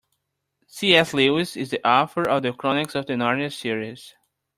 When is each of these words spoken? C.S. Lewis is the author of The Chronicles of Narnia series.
C.S. 0.65 1.13
Lewis 1.13 1.55
is 1.55 1.69
the 1.69 1.87
author 1.87 2.27
of 2.27 2.41
The 2.41 2.53
Chronicles 2.53 2.95
of 2.95 3.05
Narnia 3.05 3.53
series. 3.53 4.15